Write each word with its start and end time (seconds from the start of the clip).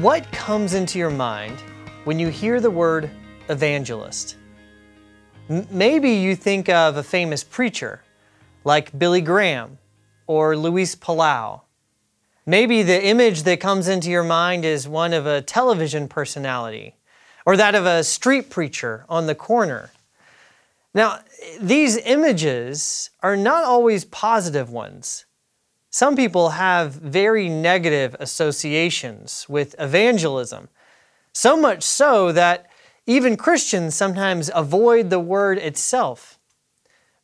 What 0.00 0.30
comes 0.30 0.74
into 0.74 0.96
your 0.96 1.10
mind 1.10 1.60
when 2.04 2.20
you 2.20 2.28
hear 2.28 2.60
the 2.60 2.70
word 2.70 3.10
evangelist? 3.48 4.36
Maybe 5.48 6.10
you 6.10 6.36
think 6.36 6.68
of 6.68 6.96
a 6.96 7.02
famous 7.02 7.42
preacher 7.42 8.02
like 8.62 8.96
Billy 8.96 9.20
Graham 9.20 9.78
or 10.28 10.56
Luis 10.56 10.94
Palau. 10.94 11.62
Maybe 12.46 12.84
the 12.84 13.04
image 13.06 13.42
that 13.42 13.58
comes 13.58 13.88
into 13.88 14.08
your 14.08 14.22
mind 14.22 14.64
is 14.64 14.86
one 14.86 15.12
of 15.12 15.26
a 15.26 15.42
television 15.42 16.06
personality 16.06 16.94
or 17.44 17.56
that 17.56 17.74
of 17.74 17.84
a 17.84 18.04
street 18.04 18.50
preacher 18.50 19.04
on 19.08 19.26
the 19.26 19.34
corner. 19.34 19.90
Now, 20.94 21.22
these 21.60 21.96
images 21.96 23.10
are 23.20 23.36
not 23.36 23.64
always 23.64 24.04
positive 24.04 24.70
ones. 24.70 25.24
Some 25.98 26.14
people 26.14 26.50
have 26.50 26.92
very 26.92 27.48
negative 27.48 28.14
associations 28.20 29.46
with 29.48 29.74
evangelism, 29.80 30.68
so 31.32 31.56
much 31.56 31.82
so 31.82 32.30
that 32.30 32.70
even 33.08 33.36
Christians 33.36 33.96
sometimes 33.96 34.48
avoid 34.54 35.10
the 35.10 35.18
word 35.18 35.58
itself. 35.58 36.38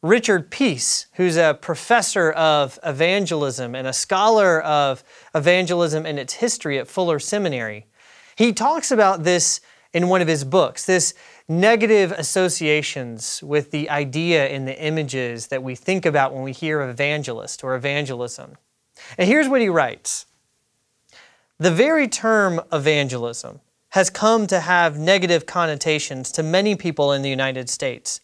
Richard 0.03 0.51
Peace, 0.51 1.07
who's 1.15 1.37
a 1.37 1.57
professor 1.63 2.33
of 2.33 2.81
evangelism 2.83 3.77
and 3.77 3.87
a 3.87 3.93
scholar 3.93 4.61
of 4.63 5.05
evangelism 5.37 6.05
and 6.05 6.19
its 6.19 6.33
history 6.33 6.77
at 6.77 6.89
Fuller 6.89 7.21
Seminary, 7.21 7.87
he 8.35 8.53
talks 8.53 8.91
about 8.91 9.23
this 9.23 9.61
in 9.93 10.09
one 10.09 10.21
of 10.21 10.27
his 10.27 10.43
books 10.43 10.85
this 10.85 11.15
negative 11.47 12.11
associations 12.11 13.41
with 13.41 13.71
the 13.71 13.89
idea 13.89 14.49
and 14.49 14.67
the 14.67 14.83
images 14.83 15.47
that 15.47 15.63
we 15.63 15.77
think 15.77 16.05
about 16.05 16.35
when 16.35 16.43
we 16.43 16.51
hear 16.51 16.81
evangelist 16.81 17.63
or 17.63 17.77
evangelism. 17.77 18.57
And 19.19 19.29
here's 19.29 19.49
what 19.49 19.61
he 19.61 19.69
writes 19.69 20.27
The 21.59 21.71
very 21.71 22.09
term 22.09 22.61
evangelism 22.73 23.61
has 23.91 24.11
come 24.11 24.47
to 24.49 24.61
have 24.61 24.99
negative 24.99 25.47
connotations 25.47 26.33
to 26.33 26.43
many 26.43 26.75
people 26.75 27.13
in 27.13 27.23
the 27.23 27.31
United 27.31 27.71
States. 27.71 28.21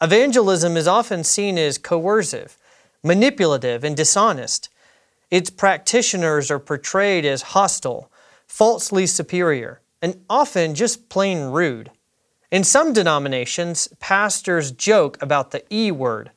Evangelism 0.00 0.76
is 0.76 0.88
often 0.88 1.22
seen 1.22 1.56
as 1.56 1.78
coercive, 1.78 2.56
manipulative, 3.02 3.84
and 3.84 3.96
dishonest. 3.96 4.68
Its 5.30 5.50
practitioners 5.50 6.50
are 6.50 6.58
portrayed 6.58 7.24
as 7.24 7.42
hostile, 7.42 8.10
falsely 8.46 9.06
superior, 9.06 9.80
and 10.00 10.24
often 10.28 10.74
just 10.74 11.08
plain 11.08 11.50
rude. 11.50 11.90
In 12.50 12.64
some 12.64 12.92
denominations, 12.92 13.88
pastors 14.00 14.72
joke 14.72 15.20
about 15.20 15.50
the 15.50 15.62
E 15.72 15.90
word, 15.90 16.30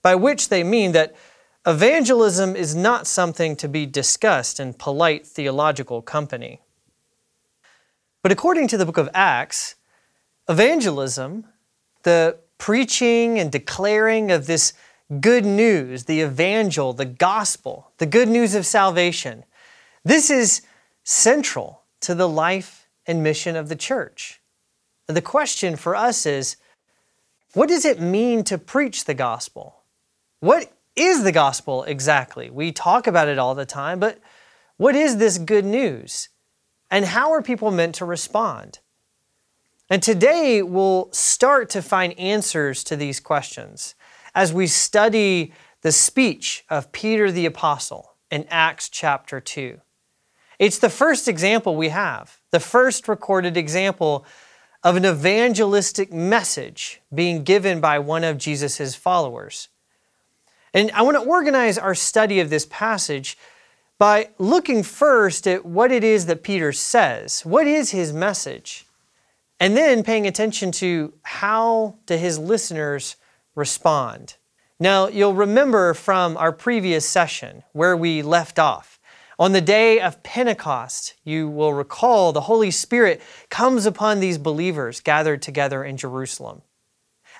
by 0.00 0.14
which 0.14 0.48
they 0.48 0.62
mean 0.62 0.92
that 0.92 1.14
evangelism 1.66 2.54
is 2.54 2.76
not 2.76 3.06
something 3.06 3.56
to 3.56 3.68
be 3.68 3.86
discussed 3.86 4.60
in 4.60 4.72
polite 4.72 5.26
theological 5.26 6.00
company. 6.00 6.60
But 8.22 8.32
according 8.32 8.68
to 8.68 8.76
the 8.76 8.86
book 8.86 8.98
of 8.98 9.08
Acts, 9.12 9.74
evangelism, 10.48 11.44
the 12.04 12.38
preaching 12.58 13.38
and 13.38 13.50
declaring 13.50 14.30
of 14.30 14.46
this 14.46 14.72
good 15.20 15.44
news, 15.44 16.04
the 16.04 16.20
evangel, 16.20 16.92
the 16.92 17.04
gospel, 17.04 17.90
the 17.98 18.06
good 18.06 18.28
news 18.28 18.54
of 18.54 18.64
salvation, 18.64 19.44
this 20.04 20.30
is 20.30 20.62
central 21.02 21.82
to 22.00 22.14
the 22.14 22.28
life 22.28 22.88
and 23.06 23.22
mission 23.22 23.56
of 23.56 23.68
the 23.68 23.76
church. 23.76 24.40
The 25.06 25.22
question 25.22 25.76
for 25.76 25.94
us 25.94 26.26
is 26.26 26.56
what 27.54 27.68
does 27.68 27.84
it 27.84 28.00
mean 28.00 28.44
to 28.44 28.58
preach 28.58 29.04
the 29.04 29.14
gospel? 29.14 29.82
What 30.40 30.72
is 30.96 31.22
the 31.22 31.32
gospel 31.32 31.84
exactly? 31.84 32.50
We 32.50 32.72
talk 32.72 33.06
about 33.06 33.28
it 33.28 33.38
all 33.38 33.54
the 33.54 33.66
time, 33.66 34.00
but 34.00 34.18
what 34.78 34.96
is 34.96 35.18
this 35.18 35.38
good 35.38 35.64
news? 35.64 36.30
And 36.90 37.04
how 37.04 37.32
are 37.32 37.42
people 37.42 37.70
meant 37.70 37.94
to 37.96 38.04
respond? 38.04 38.80
And 39.88 40.02
today 40.02 40.62
we'll 40.62 41.10
start 41.12 41.70
to 41.70 41.82
find 41.82 42.18
answers 42.18 42.82
to 42.84 42.96
these 42.96 43.20
questions 43.20 43.94
as 44.34 44.52
we 44.52 44.66
study 44.66 45.52
the 45.82 45.92
speech 45.92 46.64
of 46.68 46.90
Peter 46.92 47.30
the 47.30 47.46
Apostle 47.46 48.14
in 48.30 48.46
Acts 48.50 48.88
chapter 48.88 49.40
2. 49.40 49.80
It's 50.58 50.78
the 50.78 50.90
first 50.90 51.28
example 51.28 51.76
we 51.76 51.90
have, 51.90 52.40
the 52.50 52.60
first 52.60 53.06
recorded 53.08 53.56
example 53.56 54.26
of 54.82 54.96
an 54.96 55.04
evangelistic 55.04 56.12
message 56.12 57.00
being 57.14 57.44
given 57.44 57.80
by 57.80 57.98
one 57.98 58.24
of 58.24 58.38
Jesus' 58.38 58.94
followers. 58.94 59.68
And 60.74 60.90
I 60.92 61.02
want 61.02 61.16
to 61.16 61.28
organize 61.28 61.78
our 61.78 61.94
study 61.94 62.40
of 62.40 62.50
this 62.50 62.66
passage 62.66 63.38
by 63.98 64.30
looking 64.38 64.82
first 64.82 65.46
at 65.46 65.64
what 65.64 65.90
it 65.90 66.04
is 66.04 66.26
that 66.26 66.42
Peter 66.42 66.72
says. 66.72 67.44
What 67.44 67.66
is 67.66 67.90
his 67.90 68.12
message? 68.12 68.84
And 69.58 69.76
then 69.76 70.02
paying 70.02 70.26
attention 70.26 70.70
to 70.72 71.14
how 71.22 71.96
do 72.06 72.16
his 72.16 72.38
listeners 72.38 73.16
respond. 73.54 74.36
Now, 74.78 75.08
you'll 75.08 75.34
remember 75.34 75.94
from 75.94 76.36
our 76.36 76.52
previous 76.52 77.08
session 77.08 77.62
where 77.72 77.96
we 77.96 78.20
left 78.20 78.58
off. 78.58 79.00
On 79.38 79.52
the 79.52 79.62
day 79.62 80.00
of 80.00 80.22
Pentecost, 80.22 81.14
you 81.24 81.48
will 81.48 81.72
recall 81.72 82.32
the 82.32 82.42
Holy 82.42 82.70
Spirit 82.70 83.22
comes 83.48 83.86
upon 83.86 84.20
these 84.20 84.38
believers 84.38 85.00
gathered 85.00 85.40
together 85.40 85.82
in 85.84 85.96
Jerusalem. 85.96 86.62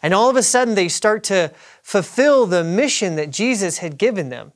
And 0.03 0.15
all 0.15 0.31
of 0.31 0.37
a 0.37 0.43
sudden, 0.43 0.75
they 0.75 0.89
start 0.89 1.25
to 1.25 1.53
fulfill 1.83 2.47
the 2.47 2.65
mission 2.65 3.17
that 3.17 3.31
Jesus 3.31 3.79
had 3.79 3.99
given 3.99 4.29
them 4.29 4.53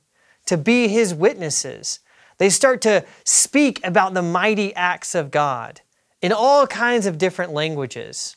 to 0.47 0.57
be 0.57 0.89
His 0.89 1.15
witnesses. 1.15 2.01
They 2.39 2.51
start 2.51 2.81
to 2.83 3.05
speak 3.25 3.81
about 3.85 4.15
the 4.15 4.23
mighty 4.23 4.75
acts 4.75 5.15
of 5.15 5.31
God 5.31 5.81
in 6.23 6.33
all 6.33 6.67
kinds 6.67 7.07
of 7.07 7.19
different 7.19 7.53
languages. 7.53 8.37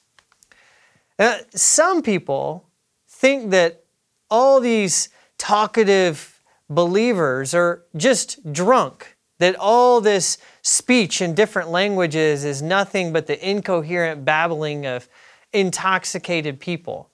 Now, 1.19 1.37
some 1.53 2.01
people 2.01 2.69
think 3.07 3.51
that 3.51 3.83
all 4.29 4.59
these 4.59 5.09
talkative 5.37 6.41
believers 6.69 7.53
are 7.53 7.83
just 7.95 8.51
drunk, 8.51 9.15
that 9.39 9.55
all 9.55 10.01
this 10.01 10.37
speech 10.61 11.21
in 11.21 11.35
different 11.35 11.69
languages 11.69 12.43
is 12.43 12.61
nothing 12.61 13.13
but 13.13 13.27
the 13.27 13.49
incoherent 13.49 14.25
babbling 14.25 14.85
of 14.85 15.07
intoxicated 15.53 16.59
people. 16.59 17.09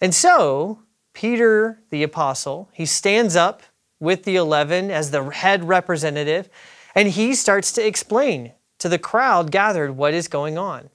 And 0.00 0.14
so, 0.14 0.80
Peter 1.12 1.82
the 1.90 2.02
apostle, 2.02 2.70
he 2.72 2.86
stands 2.86 3.36
up 3.36 3.62
with 4.00 4.24
the 4.24 4.36
11 4.36 4.90
as 4.90 5.10
the 5.10 5.24
head 5.30 5.64
representative, 5.64 6.48
and 6.94 7.08
he 7.08 7.34
starts 7.34 7.72
to 7.72 7.86
explain 7.86 8.52
to 8.78 8.88
the 8.88 8.98
crowd 8.98 9.50
gathered 9.50 9.96
what 9.96 10.14
is 10.14 10.26
going 10.26 10.58
on. 10.58 10.90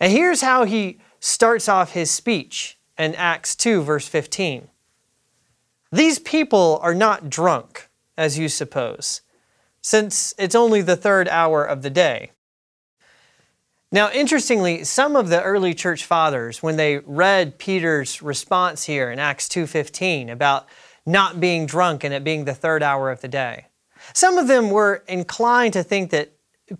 And 0.00 0.12
here's 0.12 0.40
how 0.40 0.64
he 0.64 0.98
starts 1.20 1.68
off 1.68 1.92
his 1.92 2.10
speech 2.10 2.78
in 2.98 3.14
Acts 3.14 3.54
2, 3.54 3.82
verse 3.82 4.08
15. 4.08 4.68
These 5.92 6.18
people 6.18 6.78
are 6.82 6.94
not 6.94 7.30
drunk, 7.30 7.88
as 8.16 8.38
you 8.38 8.48
suppose, 8.48 9.20
since 9.82 10.34
it's 10.38 10.54
only 10.54 10.82
the 10.82 10.96
third 10.96 11.28
hour 11.28 11.64
of 11.64 11.82
the 11.82 11.90
day. 11.90 12.32
Now, 13.92 14.10
interestingly, 14.12 14.84
some 14.84 15.16
of 15.16 15.30
the 15.30 15.42
early 15.42 15.74
church 15.74 16.04
fathers, 16.04 16.62
when 16.62 16.76
they 16.76 16.98
read 16.98 17.58
Peter's 17.58 18.22
response 18.22 18.84
here 18.84 19.10
in 19.10 19.18
Acts 19.18 19.48
2:15 19.48 20.30
about 20.30 20.66
not 21.04 21.40
being 21.40 21.66
drunk 21.66 22.04
and 22.04 22.14
it 22.14 22.22
being 22.22 22.44
the 22.44 22.54
third 22.54 22.84
hour 22.84 23.10
of 23.10 23.20
the 23.20 23.26
day, 23.26 23.66
some 24.12 24.38
of 24.38 24.46
them 24.46 24.70
were 24.70 25.02
inclined 25.08 25.72
to 25.72 25.82
think 25.82 26.10
that 26.10 26.30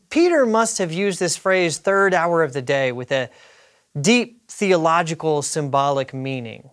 Peter 0.08 0.46
must 0.46 0.78
have 0.78 0.92
used 0.92 1.18
this 1.18 1.36
phrase 1.36 1.78
third 1.78 2.14
hour 2.14 2.44
of 2.44 2.52
the 2.52 2.62
day 2.62 2.92
with 2.92 3.10
a 3.10 3.28
deep 4.00 4.48
theological 4.48 5.42
symbolic 5.42 6.14
meaning. 6.14 6.70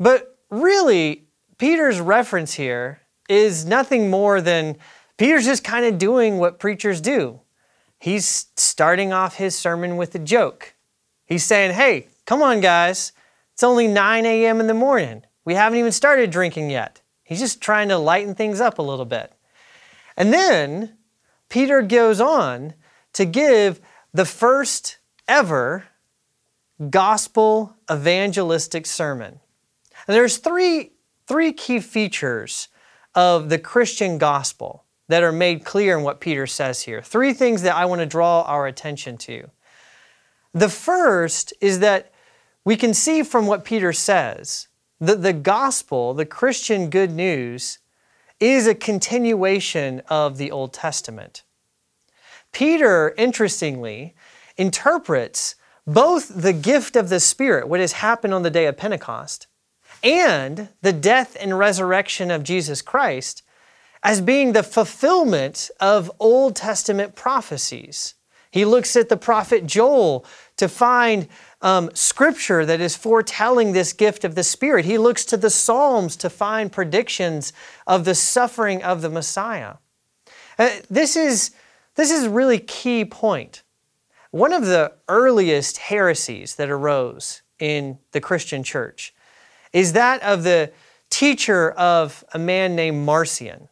But 0.00 0.38
really, 0.50 1.28
Peter's 1.58 2.00
reference 2.00 2.54
here 2.54 3.02
is 3.28 3.64
nothing 3.64 4.10
more 4.10 4.40
than 4.40 4.76
Peter's 5.18 5.44
just 5.44 5.62
kind 5.62 5.84
of 5.84 5.98
doing 5.98 6.38
what 6.38 6.58
preachers 6.58 7.00
do. 7.00 7.41
He's 8.02 8.46
starting 8.56 9.12
off 9.12 9.36
his 9.36 9.56
sermon 9.56 9.96
with 9.96 10.12
a 10.16 10.18
joke. 10.18 10.74
He's 11.24 11.44
saying, 11.44 11.74
Hey, 11.74 12.08
come 12.26 12.42
on, 12.42 12.58
guys. 12.58 13.12
It's 13.52 13.62
only 13.62 13.86
9 13.86 14.26
a.m. 14.26 14.58
in 14.58 14.66
the 14.66 14.74
morning. 14.74 15.22
We 15.44 15.54
haven't 15.54 15.78
even 15.78 15.92
started 15.92 16.32
drinking 16.32 16.70
yet. 16.70 17.00
He's 17.22 17.38
just 17.38 17.60
trying 17.60 17.88
to 17.90 17.98
lighten 17.98 18.34
things 18.34 18.60
up 18.60 18.80
a 18.80 18.82
little 18.82 19.04
bit. 19.04 19.32
And 20.16 20.32
then 20.32 20.96
Peter 21.48 21.80
goes 21.80 22.20
on 22.20 22.74
to 23.12 23.24
give 23.24 23.80
the 24.12 24.24
first 24.24 24.98
ever 25.28 25.84
gospel 26.90 27.76
evangelistic 27.88 28.84
sermon. 28.84 29.38
And 30.08 30.16
there's 30.16 30.38
three 30.38 30.90
three 31.28 31.52
key 31.52 31.78
features 31.78 32.66
of 33.14 33.48
the 33.48 33.60
Christian 33.60 34.18
gospel 34.18 34.81
that 35.08 35.22
are 35.22 35.32
made 35.32 35.64
clear 35.64 35.96
in 35.96 36.04
what 36.04 36.20
Peter 36.20 36.46
says 36.46 36.82
here. 36.82 37.02
Three 37.02 37.32
things 37.32 37.62
that 37.62 37.76
I 37.76 37.84
want 37.84 38.00
to 38.00 38.06
draw 38.06 38.42
our 38.42 38.66
attention 38.66 39.18
to. 39.18 39.50
The 40.54 40.68
first 40.68 41.52
is 41.60 41.80
that 41.80 42.12
we 42.64 42.76
can 42.76 42.94
see 42.94 43.22
from 43.22 43.46
what 43.46 43.64
Peter 43.64 43.92
says 43.92 44.68
that 45.00 45.22
the 45.22 45.32
gospel, 45.32 46.14
the 46.14 46.26
Christian 46.26 46.88
good 46.88 47.10
news, 47.10 47.78
is 48.38 48.66
a 48.66 48.74
continuation 48.74 50.00
of 50.08 50.36
the 50.36 50.50
Old 50.50 50.72
Testament. 50.72 51.42
Peter, 52.52 53.14
interestingly, 53.16 54.14
interprets 54.56 55.56
both 55.86 56.28
the 56.28 56.52
gift 56.52 56.94
of 56.94 57.08
the 57.08 57.18
Spirit, 57.18 57.66
what 57.66 57.80
has 57.80 57.92
happened 57.92 58.32
on 58.32 58.42
the 58.42 58.50
day 58.50 58.66
of 58.66 58.76
Pentecost, 58.76 59.48
and 60.02 60.68
the 60.82 60.92
death 60.92 61.36
and 61.40 61.58
resurrection 61.58 62.30
of 62.30 62.42
Jesus 62.42 62.82
Christ 62.82 63.41
as 64.02 64.20
being 64.20 64.52
the 64.52 64.62
fulfillment 64.62 65.70
of 65.80 66.10
Old 66.18 66.56
Testament 66.56 67.14
prophecies. 67.14 68.14
He 68.50 68.64
looks 68.64 68.96
at 68.96 69.08
the 69.08 69.16
prophet 69.16 69.66
Joel 69.66 70.26
to 70.56 70.68
find 70.68 71.28
um, 71.62 71.90
scripture 71.94 72.66
that 72.66 72.80
is 72.80 72.96
foretelling 72.96 73.72
this 73.72 73.92
gift 73.92 74.24
of 74.24 74.34
the 74.34 74.42
Spirit. 74.42 74.84
He 74.84 74.98
looks 74.98 75.24
to 75.26 75.36
the 75.36 75.48
Psalms 75.48 76.16
to 76.16 76.28
find 76.28 76.70
predictions 76.70 77.52
of 77.86 78.04
the 78.04 78.14
suffering 78.14 78.82
of 78.82 79.00
the 79.00 79.08
Messiah. 79.08 79.76
Uh, 80.58 80.70
this 80.90 81.16
is 81.16 81.52
this 81.94 82.10
is 82.10 82.24
a 82.24 82.30
really 82.30 82.58
key 82.58 83.04
point. 83.04 83.62
One 84.30 84.52
of 84.52 84.66
the 84.66 84.92
earliest 85.08 85.76
heresies 85.76 86.54
that 86.56 86.70
arose 86.70 87.42
in 87.58 87.98
the 88.12 88.20
Christian 88.20 88.62
church 88.62 89.14
is 89.72 89.92
that 89.92 90.22
of 90.22 90.42
the 90.42 90.72
teacher 91.10 91.70
of 91.72 92.24
a 92.32 92.38
man 92.38 92.74
named 92.74 93.04
Marcion. 93.04 93.68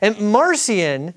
And 0.00 0.32
Marcion 0.32 1.14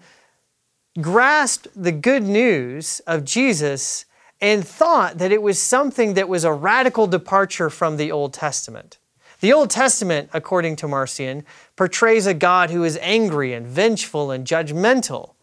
grasped 1.00 1.68
the 1.76 1.92
good 1.92 2.24
news 2.24 3.00
of 3.08 3.24
Jesus 3.24 4.06
and 4.42 4.66
thought 4.66 5.18
that 5.18 5.32
it 5.32 5.42
was 5.42 5.62
something 5.62 6.14
that 6.14 6.30
was 6.30 6.44
a 6.44 6.54
radical 6.54 7.08
departure 7.08 7.70
from 7.70 7.98
the 7.98 8.12
Old 8.12 8.34
Testament. 8.34 8.98
The 9.42 9.54
Old 9.54 9.70
Testament, 9.70 10.30
according 10.34 10.76
to 10.78 10.88
Marcion, 10.88 11.46
portrays 11.76 12.28
a 12.28 12.34
God 12.34 12.70
who 12.70 12.84
is 12.84 13.00
angry 13.02 13.54
and 13.54 13.66
vengeful 13.66 14.32
and 14.32 14.46
judgmental. 14.46 15.34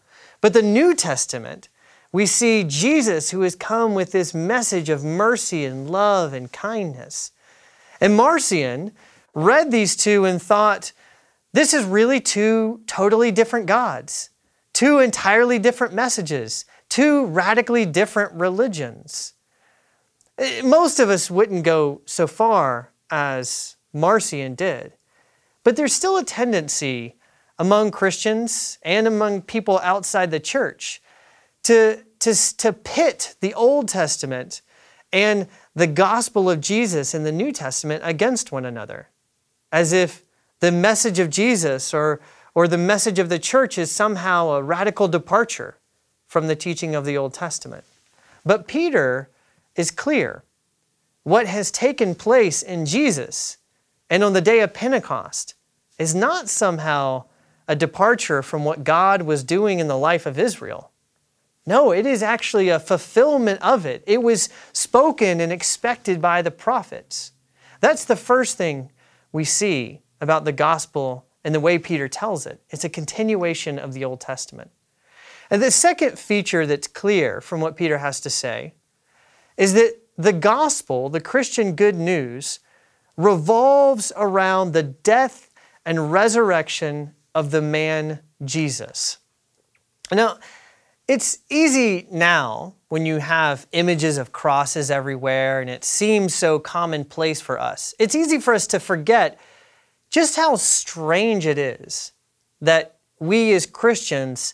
But 0.41 0.53
the 0.53 0.61
New 0.61 0.93
Testament, 0.93 1.69
we 2.11 2.25
see 2.25 2.63
Jesus 2.63 3.31
who 3.31 3.41
has 3.41 3.55
come 3.55 3.95
with 3.95 4.11
this 4.11 4.33
message 4.33 4.89
of 4.89 5.03
mercy 5.03 5.65
and 5.65 5.89
love 5.89 6.33
and 6.33 6.51
kindness. 6.51 7.31
And 7.99 8.15
Marcion 8.15 8.91
read 9.33 9.71
these 9.71 9.95
two 9.95 10.25
and 10.25 10.41
thought, 10.41 10.91
this 11.57 11.73
is 11.73 11.85
really 11.85 12.19
two 12.19 12.81
totally 12.85 13.31
different 13.31 13.65
gods, 13.65 14.29
two 14.73 14.99
entirely 14.99 15.57
different 15.57 15.91
messages, 15.91 16.65
two 16.87 17.25
radically 17.25 17.83
different 17.83 18.31
religions. 18.33 19.33
Eh, 20.37 20.61
most 20.61 20.99
of 20.99 21.09
us 21.09 21.31
wouldn't 21.31 21.63
go 21.63 22.01
so 22.05 22.27
far 22.27 22.91
as 23.09 23.75
Marcion 23.91 24.53
did, 24.53 24.93
but 25.63 25.75
there's 25.75 25.93
still 25.93 26.17
a 26.17 26.23
tendency 26.23 27.15
among 27.57 27.89
Christians 27.89 28.77
and 28.83 29.07
among 29.07 29.41
people 29.41 29.79
outside 29.79 30.29
the 30.29 30.39
church 30.39 31.01
to, 31.63 32.03
to, 32.19 32.35
to 32.57 32.71
pit 32.71 33.35
the 33.41 33.55
Old 33.55 33.87
Testament 33.87 34.61
and 35.11 35.47
the 35.73 35.87
gospel 35.87 36.51
of 36.51 36.61
Jesus 36.61 37.15
in 37.15 37.23
the 37.23 37.31
New 37.31 37.51
Testament 37.51 38.03
against 38.05 38.51
one 38.51 38.63
another, 38.63 39.09
as 39.71 39.91
if 39.91 40.26
the 40.59 40.71
message 40.71 41.19
of 41.19 41.29
Jesus 41.29 41.93
or, 41.93 42.19
or 42.55 42.67
the 42.67 42.77
message 42.77 43.19
of 43.19 43.29
the 43.29 43.39
church 43.39 43.77
is 43.77 43.91
somehow 43.91 44.49
a 44.49 44.63
radical 44.63 45.07
departure 45.07 45.77
from 46.25 46.47
the 46.47 46.55
teaching 46.55 46.95
of 46.95 47.05
the 47.05 47.17
Old 47.17 47.33
Testament. 47.33 47.83
But 48.45 48.67
Peter 48.67 49.29
is 49.75 49.91
clear. 49.91 50.43
What 51.23 51.47
has 51.47 51.71
taken 51.71 52.15
place 52.15 52.61
in 52.61 52.85
Jesus 52.85 53.57
and 54.09 54.23
on 54.23 54.33
the 54.33 54.41
day 54.41 54.61
of 54.61 54.73
Pentecost 54.73 55.55
is 55.99 56.15
not 56.15 56.49
somehow 56.49 57.25
a 57.67 57.75
departure 57.75 58.41
from 58.41 58.63
what 58.63 58.83
God 58.83 59.23
was 59.23 59.43
doing 59.43 59.79
in 59.79 59.87
the 59.87 59.97
life 59.97 60.25
of 60.25 60.39
Israel. 60.39 60.91
No, 61.65 61.91
it 61.91 62.05
is 62.05 62.23
actually 62.23 62.69
a 62.69 62.79
fulfillment 62.79 63.61
of 63.61 63.85
it. 63.85 64.03
It 64.07 64.23
was 64.23 64.47
spoken 64.71 65.41
and 65.41 65.51
expected 65.51 66.21
by 66.21 66.41
the 66.41 66.51
prophets. 66.51 67.33
That's 67.81 68.05
the 68.05 68.15
first 68.15 68.57
thing 68.57 68.89
we 69.33 69.43
see 69.43 70.01
about 70.21 70.45
the 70.45 70.51
gospel 70.51 71.25
and 71.43 71.53
the 71.53 71.59
way 71.59 71.79
Peter 71.79 72.07
tells 72.07 72.45
it. 72.45 72.61
It's 72.69 72.83
a 72.83 72.89
continuation 72.89 73.79
of 73.79 73.93
the 73.93 74.03
Old 74.03 74.19
Testament. 74.19 74.71
And 75.49 75.61
the 75.61 75.71
second 75.71 76.19
feature 76.19 76.65
that's 76.65 76.87
clear 76.87 77.39
from 77.39 77.61
what 77.61 77.77
Peter 77.77 77.99
has 77.99 78.19
to 78.21 78.29
say 78.29 78.73
is 79.55 79.73
that 79.73 79.93
the 80.17 80.33
gospel, 80.33 81.09
the 81.09 81.21
Christian 81.21 81.75
good 81.75 81.95
news, 81.95 82.59
revolves 83.15 84.11
around 84.15 84.73
the 84.73 84.83
death 84.83 85.51
and 85.85 86.11
resurrection 86.11 87.13
of 87.33 87.51
the 87.51 87.61
man 87.61 88.19
Jesus. 88.43 89.17
Now, 90.11 90.37
it's 91.07 91.39
easy 91.49 92.07
now 92.11 92.75
when 92.89 93.05
you 93.05 93.17
have 93.19 93.67
images 93.71 94.17
of 94.17 94.31
crosses 94.31 94.91
everywhere 94.91 95.61
and 95.61 95.69
it 95.69 95.83
seems 95.83 96.35
so 96.35 96.59
commonplace 96.59 97.39
for 97.39 97.59
us. 97.59 97.93
It's 97.99 98.15
easy 98.15 98.39
for 98.39 98.53
us 98.53 98.67
to 98.67 98.79
forget 98.79 99.39
just 100.09 100.35
how 100.35 100.55
strange 100.55 101.45
it 101.45 101.57
is 101.57 102.11
that 102.61 102.97
we 103.19 103.53
as 103.53 103.65
Christians 103.65 104.53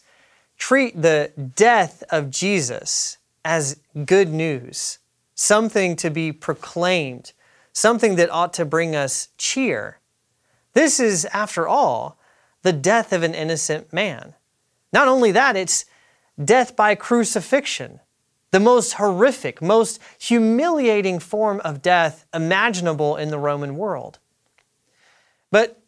treat 0.57 1.01
the 1.01 1.31
death 1.55 2.03
of 2.09 2.29
Jesus 2.29 3.17
as 3.43 3.79
good 4.05 4.29
news, 4.29 4.99
something 5.35 5.95
to 5.97 6.09
be 6.09 6.31
proclaimed, 6.31 7.33
something 7.73 8.15
that 8.15 8.29
ought 8.29 8.53
to 8.53 8.65
bring 8.65 8.95
us 8.95 9.29
cheer. 9.37 9.99
This 10.73 10.99
is, 10.99 11.25
after 11.25 11.67
all, 11.67 12.17
the 12.61 12.73
death 12.73 13.11
of 13.11 13.23
an 13.23 13.35
innocent 13.35 13.91
man. 13.91 14.33
Not 14.91 15.07
only 15.07 15.31
that, 15.31 15.55
it's 15.57 15.85
death 16.43 16.75
by 16.75 16.95
crucifixion, 16.95 17.99
the 18.51 18.59
most 18.59 18.93
horrific, 18.93 19.61
most 19.61 19.99
humiliating 20.17 21.19
form 21.19 21.59
of 21.61 21.81
death 21.81 22.25
imaginable 22.33 23.17
in 23.17 23.29
the 23.29 23.39
Roman 23.39 23.75
world. 23.75 24.19
But 25.53 25.79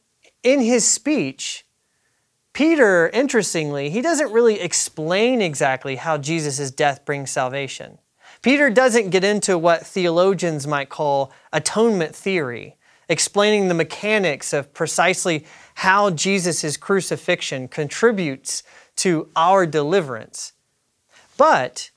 in 0.43 0.61
his 0.61 0.87
speech, 0.87 1.65
Peter, 2.53 3.09
interestingly, 3.09 3.89
he 3.89 3.99
doesn't 3.99 4.31
really 4.31 4.59
explain 4.59 5.41
exactly 5.41 5.95
how 5.95 6.19
Jesus' 6.19 6.69
death 6.69 7.03
brings 7.03 7.31
salvation. 7.31 7.97
Peter 8.43 8.69
doesn't 8.69 9.09
get 9.09 9.23
into 9.23 9.57
what 9.57 9.83
theologians 9.83 10.67
might 10.67 10.89
call 10.89 11.31
atonement 11.51 12.15
theory, 12.15 12.77
explaining 13.09 13.67
the 13.67 13.73
mechanics 13.73 14.53
of 14.53 14.71
precisely 14.71 15.47
how 15.73 16.11
Jesus' 16.11 16.77
crucifixion 16.77 17.67
contributes 17.67 18.61
to 18.97 19.27
our 19.35 19.65
deliverance. 19.65 20.53
But 21.37 21.89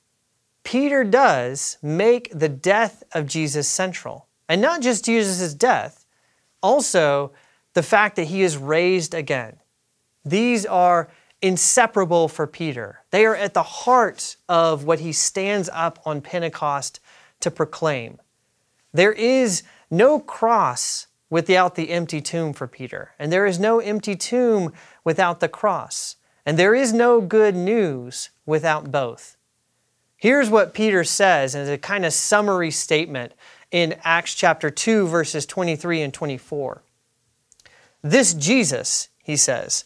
Peter 0.65 1.05
does 1.05 1.77
make 1.83 2.31
the 2.33 2.49
death 2.49 3.03
of 3.13 3.27
Jesus 3.27 3.69
central. 3.69 4.27
And 4.49 4.63
not 4.63 4.81
just 4.81 5.05
Jesus' 5.05 5.53
death, 5.53 6.07
also 6.63 7.33
the 7.79 7.83
fact 7.85 8.17
that 8.17 8.25
he 8.25 8.43
is 8.43 8.57
raised 8.57 9.15
again. 9.15 9.57
These 10.25 10.67
are 10.67 11.09
inseparable 11.41 12.27
for 12.27 12.45
Peter. 12.45 13.05
They 13.13 13.25
are 13.25 13.37
at 13.37 13.55
the 13.55 13.63
heart 13.63 14.35
of 14.49 14.83
what 14.83 14.99
he 14.99 15.13
stands 15.13 15.71
up 15.73 16.01
on 16.05 16.21
Pentecost 16.21 16.99
to 17.39 17.53
proclaim. 17.53 18.19
There 18.93 19.13
is 19.13 19.63
no 19.93 20.19
cross 20.19 21.07
without 21.31 21.77
the 21.77 21.91
empty 21.91 22.21
tomb 22.21 22.53
for 22.53 22.67
Peter, 22.67 23.13
and 23.17 23.33
there 23.33 23.47
is 23.47 23.61
no 23.61 23.79
empty 23.79 24.17
tomb 24.17 24.73
without 25.05 25.39
the 25.39 25.49
cross, 25.49 26.17
and 26.45 26.59
there 26.59 26.75
is 26.75 26.93
no 26.93 27.21
good 27.21 27.55
news 27.55 28.31
without 28.45 28.91
both. 28.91 29.37
Here's 30.17 30.51
what 30.51 30.75
Peter 30.75 31.05
says 31.05 31.55
as 31.55 31.69
a 31.69 31.79
kind 31.79 32.05
of 32.05 32.13
summary 32.13 32.73
statement 32.73 33.35
in 33.71 33.95
Acts 34.03 34.35
chapter 34.35 34.69
2, 34.69 35.07
verses 35.07 35.47
23 35.47 36.03
and 36.03 36.13
24. 36.13 36.83
This 38.03 38.35
Jesus, 38.35 39.09
he 39.23 39.37
says, 39.37 39.85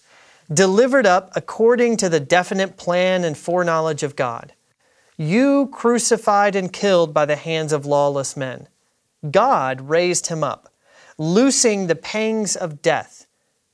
delivered 0.52 1.06
up 1.06 1.30
according 1.34 1.96
to 1.98 2.08
the 2.08 2.20
definite 2.20 2.76
plan 2.76 3.24
and 3.24 3.36
foreknowledge 3.36 4.02
of 4.02 4.16
God. 4.16 4.52
You 5.16 5.68
crucified 5.72 6.56
and 6.56 6.72
killed 6.72 7.14
by 7.14 7.26
the 7.26 7.36
hands 7.36 7.72
of 7.72 7.86
lawless 7.86 8.36
men. 8.36 8.68
God 9.30 9.88
raised 9.88 10.26
him 10.26 10.42
up, 10.42 10.72
loosing 11.16 11.86
the 11.86 11.94
pangs 11.94 12.56
of 12.56 12.82
death, 12.82 13.26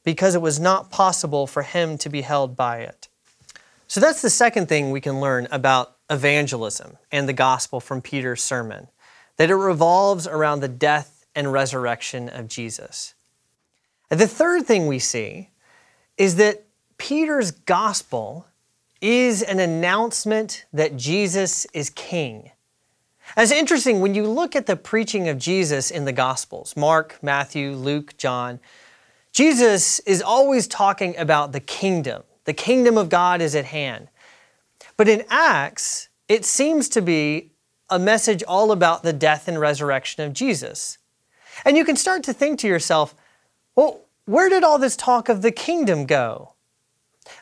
because 0.05 0.35
it 0.35 0.43
was 0.43 0.61
not 0.61 0.91
possible 0.91 1.47
for 1.47 1.63
him 1.63 1.99
to 1.99 2.09
be 2.09 2.23
held 2.23 2.57
by 2.57 2.79
it. 2.79 3.09
So 3.87 4.01
that's 4.01 4.23
the 4.23 4.31
second 4.31 4.69
thing 4.69 4.91
we 4.91 5.01
can 5.01 5.21
learn 5.21 5.49
about 5.51 5.97
evangelism 6.11 6.99
and 7.11 7.29
the 7.29 7.33
gospel 7.33 7.81
from 7.81 8.03
Peter's 8.03 8.43
sermon 8.43 8.89
that 9.37 9.51
it 9.51 9.55
revolves 9.55 10.27
around 10.27 10.61
the 10.61 10.69
death 10.69 11.25
and 11.35 11.53
resurrection 11.53 12.29
of 12.29 12.49
Jesus. 12.49 13.15
The 14.11 14.29
third 14.29 14.67
thing 14.67 14.87
we 14.87 14.99
see 14.99 15.51
is 16.17 16.37
that 16.37 16.65
Peter's 16.97 17.51
gospel 17.51 18.47
is 19.01 19.43
an 19.43 19.61
announcement 19.61 20.65
that 20.73 20.97
Jesus 20.97 21.67
is 21.73 21.91
king. 21.91 22.51
It's 23.37 23.53
interesting 23.53 24.01
when 24.01 24.15
you 24.15 24.27
look 24.27 24.57
at 24.57 24.67
the 24.67 24.77
preaching 24.77 25.29
of 25.29 25.39
Jesus 25.39 25.91
in 25.91 26.07
the 26.07 26.13
Gospels 26.13 26.77
Mark, 26.77 27.19
Matthew, 27.23 27.73
Luke, 27.73 28.17
John 28.17 28.59
Jesus 29.33 30.01
is 30.01 30.23
always 30.23 30.67
talking 30.67 31.17
about 31.17 31.53
the 31.53 31.61
kingdom. 31.61 32.25
The 32.45 32.53
kingdom 32.53 32.99
of 32.99 33.09
God 33.09 33.41
is 33.41 33.55
at 33.55 33.67
hand. 33.67 34.09
But 34.97 35.09
in 35.09 35.25
Acts, 35.29 36.09
it 36.29 36.45
seems 36.45 36.89
to 36.89 37.03
be 37.03 37.53
a 37.89 37.99
message 37.99 38.43
all 38.43 38.73
about 38.73 39.03
the 39.03 39.13
death 39.13 39.47
and 39.47 39.61
resurrection 39.61 40.25
of 40.25 40.33
Jesus. 40.33 40.99
And 41.65 41.77
you 41.77 41.85
can 41.85 41.95
start 41.95 42.23
to 42.25 42.33
think 42.33 42.59
to 42.61 42.67
yourself, 42.67 43.15
well, 43.79 44.01
where 44.25 44.49
did 44.49 44.65
all 44.65 44.81
this 44.81 44.97
talk 44.97 45.29
of 45.29 45.41
the 45.41 45.53
kingdom 45.53 46.05
go? 46.05 46.55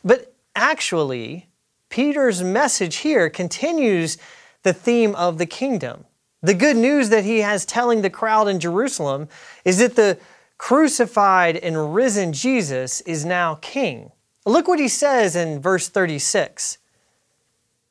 But 0.05 0.35
actually, 0.55 1.49
Peter's 1.89 2.43
message 2.43 2.97
here 2.97 3.31
continues 3.31 4.19
the 4.63 4.75
theme 4.75 5.15
of 5.15 5.39
the 5.39 5.47
kingdom. 5.47 6.05
The 6.43 6.53
good 6.53 6.77
news 6.77 7.09
that 7.09 7.25
he 7.25 7.39
has 7.39 7.65
telling 7.65 8.03
the 8.03 8.11
crowd 8.11 8.49
in 8.49 8.61
Jerusalem 8.61 9.31
is 9.65 9.79
that 9.79 9.97
the 9.97 10.19
crucified 10.59 11.57
and 11.57 11.95
risen 11.95 12.35
Jesus 12.35 13.01
is 13.01 13.25
now 13.25 13.55
king. 13.55 14.13
Look 14.45 14.69
what 14.69 14.79
he 14.79 14.89
says 14.89 15.37
in 15.37 15.59
verse 15.59 15.89
36. 15.89 16.77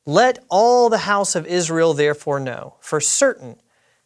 Let 0.04 0.38
all 0.48 0.88
the 0.88 0.98
house 0.98 1.34
of 1.34 1.48
Israel 1.48 1.94
therefore 1.94 2.38
know 2.38 2.76
for 2.78 3.00
certain 3.00 3.56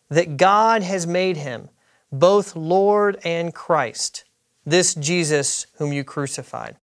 that 0.09 0.39
God 0.39 0.83
has 0.83 1.07
made 1.07 1.37
him 1.37 1.69
both 2.13 2.57
Lord 2.57 3.19
and 3.25 3.55
Christ, 3.55 4.25
this 4.65 4.95
Jesus 4.95 5.67
whom 5.75 5.93
you 5.93 6.05
crucified. 6.05 6.77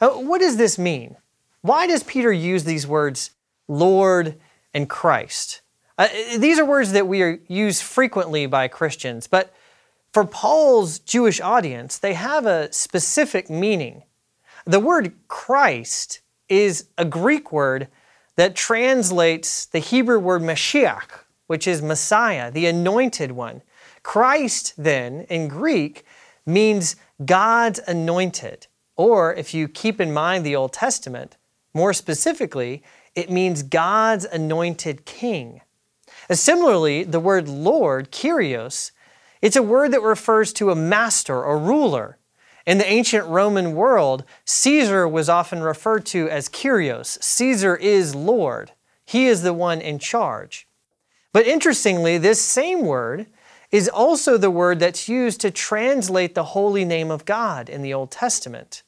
What 0.00 0.40
does 0.40 0.56
this 0.56 0.78
mean? 0.78 1.16
Why 1.62 1.86
does 1.86 2.02
Peter 2.02 2.32
use 2.32 2.64
these 2.64 2.86
words, 2.86 3.30
Lord 3.68 4.38
and 4.74 4.88
Christ? 4.88 5.62
Uh, 5.96 6.08
these 6.36 6.58
are 6.58 6.64
words 6.64 6.92
that 6.92 7.06
we 7.06 7.22
are 7.22 7.38
frequently 7.80 8.46
by 8.46 8.68
Christians, 8.68 9.26
but 9.26 9.54
for 10.12 10.24
Paul's 10.24 10.98
Jewish 10.98 11.40
audience, 11.40 11.98
they 11.98 12.14
have 12.14 12.46
a 12.46 12.72
specific 12.72 13.48
meaning. 13.48 14.02
The 14.66 14.80
word 14.80 15.14
Christ 15.28 16.20
is 16.48 16.88
a 16.98 17.04
Greek 17.04 17.50
word 17.52 17.88
that 18.36 18.56
translates 18.56 19.66
the 19.66 19.78
Hebrew 19.78 20.18
word 20.18 20.42
Mashiach, 20.42 21.24
which 21.46 21.66
is 21.66 21.82
Messiah, 21.82 22.50
the 22.50 22.66
anointed 22.66 23.32
one. 23.32 23.62
Christ, 24.02 24.74
then, 24.76 25.22
in 25.30 25.48
Greek, 25.48 26.04
means 26.46 26.96
God's 27.24 27.80
anointed. 27.86 28.66
Or 28.96 29.34
if 29.34 29.54
you 29.54 29.68
keep 29.68 30.00
in 30.00 30.12
mind 30.12 30.44
the 30.44 30.56
Old 30.56 30.72
Testament, 30.72 31.36
more 31.72 31.92
specifically, 31.92 32.82
it 33.14 33.30
means 33.30 33.62
God's 33.62 34.24
anointed 34.24 35.04
king. 35.04 35.60
Uh, 36.28 36.34
similarly, 36.34 37.02
the 37.02 37.20
word 37.20 37.48
Lord, 37.48 38.10
Kyrios, 38.10 38.92
it's 39.42 39.56
a 39.56 39.62
word 39.62 39.92
that 39.92 40.02
refers 40.02 40.52
to 40.54 40.70
a 40.70 40.76
master 40.76 41.42
or 41.42 41.58
ruler. 41.58 42.18
In 42.66 42.78
the 42.78 42.86
ancient 42.86 43.26
Roman 43.26 43.74
world, 43.74 44.24
Caesar 44.46 45.06
was 45.06 45.28
often 45.28 45.62
referred 45.62 46.06
to 46.06 46.30
as 46.30 46.48
Kyrios. 46.48 47.22
Caesar 47.22 47.76
is 47.76 48.14
Lord. 48.14 48.72
He 49.04 49.26
is 49.26 49.42
the 49.42 49.52
one 49.52 49.82
in 49.82 49.98
charge. 49.98 50.66
But 51.32 51.46
interestingly, 51.46 52.16
this 52.16 52.40
same 52.40 52.86
word 52.86 53.26
is 53.74 53.88
also 53.88 54.38
the 54.38 54.52
word 54.52 54.78
that's 54.78 55.08
used 55.08 55.40
to 55.40 55.50
translate 55.50 56.36
the 56.36 56.44
holy 56.44 56.84
name 56.84 57.10
of 57.10 57.24
God 57.24 57.68
in 57.68 57.82
the 57.82 57.92
Old 57.92 58.08
Testament. 58.08 58.84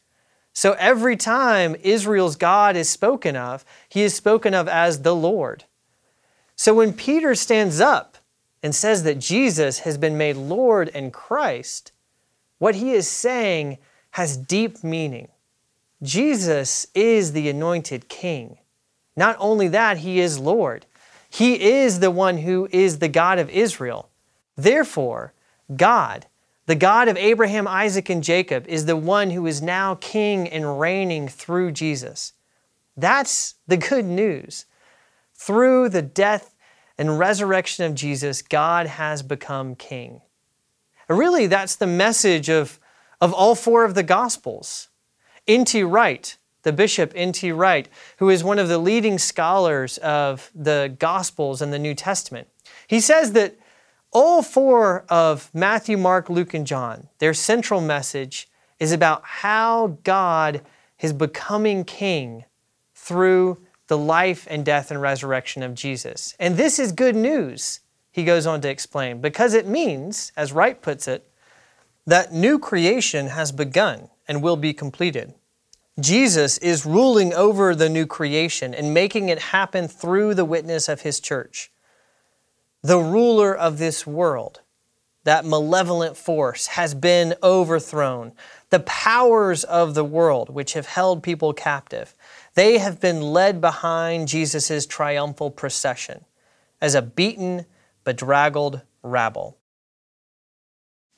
So 0.52 0.76
every 0.78 1.16
time 1.16 1.74
Israel's 1.82 2.36
God 2.36 2.76
is 2.76 2.88
spoken 2.88 3.34
of, 3.34 3.64
he 3.88 4.02
is 4.02 4.14
spoken 4.14 4.54
of 4.54 4.68
as 4.68 5.02
the 5.02 5.14
Lord. 5.14 5.64
So 6.54 6.72
when 6.72 6.92
Peter 6.92 7.34
stands 7.34 7.80
up 7.80 8.18
and 8.62 8.72
says 8.72 9.02
that 9.02 9.18
Jesus 9.18 9.80
has 9.80 9.98
been 9.98 10.16
made 10.16 10.36
Lord 10.36 10.88
and 10.94 11.12
Christ, 11.12 11.90
what 12.58 12.76
he 12.76 12.92
is 12.92 13.08
saying 13.08 13.78
has 14.12 14.36
deep 14.36 14.84
meaning. 14.84 15.26
Jesus 16.00 16.86
is 16.94 17.32
the 17.32 17.48
anointed 17.48 18.08
king. 18.08 18.58
Not 19.16 19.34
only 19.40 19.66
that, 19.66 19.98
he 19.98 20.20
is 20.20 20.38
Lord. 20.38 20.86
He 21.28 21.60
is 21.60 21.98
the 21.98 22.12
one 22.12 22.38
who 22.38 22.68
is 22.70 23.00
the 23.00 23.08
God 23.08 23.40
of 23.40 23.50
Israel. 23.50 24.05
Therefore, 24.56 25.32
God, 25.74 26.26
the 26.66 26.74
God 26.74 27.08
of 27.08 27.16
Abraham, 27.16 27.68
Isaac, 27.68 28.08
and 28.08 28.22
Jacob, 28.22 28.66
is 28.68 28.86
the 28.86 28.96
one 28.96 29.30
who 29.30 29.46
is 29.46 29.62
now 29.62 29.96
king 29.96 30.48
and 30.48 30.80
reigning 30.80 31.28
through 31.28 31.72
Jesus. 31.72 32.32
That's 32.96 33.54
the 33.66 33.76
good 33.76 34.04
news. 34.04 34.66
Through 35.34 35.90
the 35.90 36.02
death 36.02 36.54
and 36.98 37.18
resurrection 37.18 37.84
of 37.84 37.94
Jesus, 37.94 38.42
God 38.42 38.86
has 38.86 39.22
become 39.22 39.74
king. 39.74 40.22
Really, 41.08 41.46
that's 41.46 41.76
the 41.76 41.86
message 41.86 42.48
of, 42.48 42.80
of 43.20 43.32
all 43.32 43.54
four 43.54 43.84
of 43.84 43.94
the 43.94 44.02
Gospels. 44.02 44.88
N.T. 45.46 45.82
Wright, 45.84 46.36
the 46.62 46.72
bishop 46.72 47.12
N.T. 47.14 47.52
Wright, 47.52 47.88
who 48.16 48.30
is 48.30 48.42
one 48.42 48.58
of 48.58 48.68
the 48.68 48.78
leading 48.78 49.18
scholars 49.18 49.98
of 49.98 50.50
the 50.54 50.96
Gospels 50.98 51.62
and 51.62 51.72
the 51.72 51.78
New 51.78 51.94
Testament, 51.94 52.48
he 52.88 52.98
says 52.98 53.32
that 53.32 53.56
all 54.16 54.40
four 54.40 55.04
of 55.10 55.50
Matthew, 55.52 55.98
Mark, 55.98 56.30
Luke, 56.30 56.54
and 56.54 56.66
John, 56.66 57.08
their 57.18 57.34
central 57.34 57.82
message 57.82 58.48
is 58.80 58.90
about 58.90 59.20
how 59.22 59.98
God 60.04 60.62
is 61.00 61.12
becoming 61.12 61.84
king 61.84 62.46
through 62.94 63.58
the 63.88 63.98
life 63.98 64.46
and 64.48 64.64
death 64.64 64.90
and 64.90 65.02
resurrection 65.02 65.62
of 65.62 65.74
Jesus. 65.74 66.34
And 66.40 66.56
this 66.56 66.78
is 66.78 66.92
good 66.92 67.14
news, 67.14 67.80
he 68.10 68.24
goes 68.24 68.46
on 68.46 68.62
to 68.62 68.70
explain, 68.70 69.20
because 69.20 69.52
it 69.52 69.66
means, 69.66 70.32
as 70.34 70.50
Wright 70.50 70.80
puts 70.80 71.06
it, 71.06 71.30
that 72.06 72.32
new 72.32 72.58
creation 72.58 73.26
has 73.26 73.52
begun 73.52 74.08
and 74.26 74.42
will 74.42 74.56
be 74.56 74.72
completed. 74.72 75.34
Jesus 76.00 76.56
is 76.56 76.86
ruling 76.86 77.34
over 77.34 77.74
the 77.74 77.90
new 77.90 78.06
creation 78.06 78.72
and 78.72 78.94
making 78.94 79.28
it 79.28 79.38
happen 79.38 79.86
through 79.86 80.32
the 80.32 80.46
witness 80.46 80.88
of 80.88 81.02
his 81.02 81.20
church. 81.20 81.70
The 82.86 83.00
ruler 83.00 83.52
of 83.52 83.78
this 83.78 84.06
world, 84.06 84.60
that 85.24 85.44
malevolent 85.44 86.16
force, 86.16 86.68
has 86.68 86.94
been 86.94 87.34
overthrown. 87.42 88.30
The 88.70 88.78
powers 88.78 89.64
of 89.64 89.96
the 89.96 90.04
world, 90.04 90.50
which 90.50 90.74
have 90.74 90.86
held 90.86 91.24
people 91.24 91.52
captive, 91.52 92.14
they 92.54 92.78
have 92.78 93.00
been 93.00 93.20
led 93.20 93.60
behind 93.60 94.28
Jesus' 94.28 94.86
triumphal 94.86 95.50
procession 95.50 96.26
as 96.80 96.94
a 96.94 97.02
beaten, 97.02 97.66
bedraggled 98.04 98.82
rabble. 99.02 99.58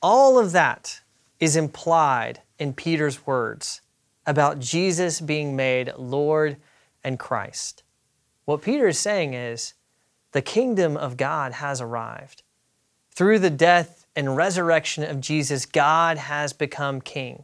All 0.01 0.39
of 0.39 0.53
that 0.53 1.01
is 1.39 1.55
implied 1.55 2.41
in 2.57 2.73
Peter's 2.73 3.27
words 3.27 3.81
about 4.25 4.57
Jesus 4.57 5.21
being 5.21 5.55
made 5.55 5.93
Lord 5.95 6.57
and 7.03 7.19
Christ. 7.19 7.83
What 8.45 8.63
Peter 8.63 8.87
is 8.87 8.97
saying 8.97 9.35
is 9.35 9.75
the 10.31 10.41
kingdom 10.41 10.95
of 10.95 11.17
God 11.17 11.53
has 11.53 11.81
arrived. 11.81 12.43
Through 13.11 13.39
the 13.39 13.49
death 13.49 14.05
and 14.15 14.35
resurrection 14.35 15.03
of 15.03 15.19
Jesus, 15.19 15.65
God 15.65 16.17
has 16.17 16.53
become 16.53 17.01
king. 17.01 17.43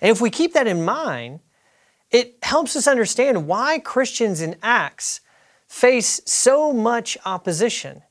And 0.00 0.10
if 0.10 0.20
we 0.20 0.30
keep 0.30 0.52
that 0.54 0.66
in 0.66 0.84
mind, 0.84 1.40
it 2.10 2.36
helps 2.42 2.76
us 2.76 2.86
understand 2.86 3.46
why 3.46 3.78
Christians 3.78 4.40
in 4.40 4.56
Acts 4.62 5.20
face 5.68 6.20
so 6.26 6.72
much 6.72 7.16
opposition. 7.24 8.02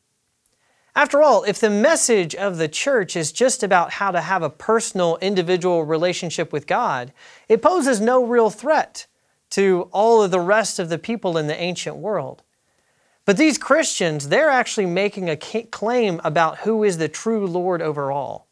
After 0.95 1.21
all, 1.21 1.43
if 1.43 1.59
the 1.59 1.69
message 1.69 2.35
of 2.35 2.57
the 2.57 2.67
church 2.67 3.15
is 3.15 3.31
just 3.31 3.63
about 3.63 3.91
how 3.91 4.11
to 4.11 4.19
have 4.19 4.43
a 4.43 4.49
personal, 4.49 5.17
individual 5.21 5.85
relationship 5.85 6.51
with 6.51 6.67
God, 6.67 7.13
it 7.47 7.61
poses 7.61 8.01
no 8.01 8.25
real 8.25 8.49
threat 8.49 9.05
to 9.51 9.89
all 9.91 10.21
of 10.23 10.31
the 10.31 10.39
rest 10.39 10.79
of 10.79 10.89
the 10.89 10.97
people 10.97 11.37
in 11.37 11.47
the 11.47 11.59
ancient 11.59 11.97
world. 11.97 12.43
But 13.31 13.37
these 13.37 13.57
Christians, 13.57 14.27
they're 14.27 14.49
actually 14.49 14.87
making 14.87 15.29
a 15.29 15.37
claim 15.37 16.19
about 16.21 16.57
who 16.57 16.83
is 16.83 16.97
the 16.97 17.07
true 17.07 17.47
Lord 17.47 17.81
over 17.81 18.11
all. 18.11 18.49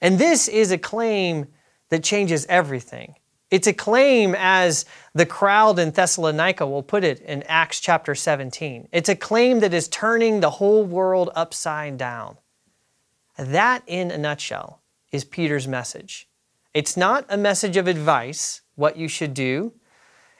And 0.00 0.20
this 0.20 0.46
is 0.46 0.70
a 0.70 0.78
claim 0.78 1.48
that 1.88 2.04
changes 2.04 2.46
everything. 2.48 3.16
It's 3.50 3.66
a 3.66 3.72
claim, 3.72 4.36
as 4.38 4.84
the 5.14 5.26
crowd 5.26 5.80
in 5.80 5.90
Thessalonica 5.90 6.64
will 6.64 6.84
put 6.84 7.02
it 7.02 7.18
in 7.22 7.42
Acts 7.48 7.80
chapter 7.80 8.14
17. 8.14 8.86
It's 8.92 9.08
a 9.08 9.16
claim 9.16 9.58
that 9.58 9.74
is 9.74 9.88
turning 9.88 10.38
the 10.38 10.50
whole 10.50 10.84
world 10.84 11.30
upside 11.34 11.98
down. 11.98 12.36
That, 13.36 13.82
in 13.88 14.12
a 14.12 14.18
nutshell, 14.18 14.80
is 15.10 15.24
Peter's 15.24 15.66
message. 15.66 16.28
It's 16.72 16.96
not 16.96 17.26
a 17.28 17.36
message 17.36 17.76
of 17.76 17.88
advice, 17.88 18.60
what 18.76 18.96
you 18.96 19.08
should 19.08 19.34
do. 19.34 19.72